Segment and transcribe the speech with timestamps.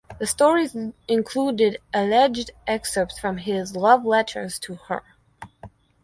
[0.17, 0.75] The stories
[1.07, 5.03] included alleged excerpts from his love letters to her.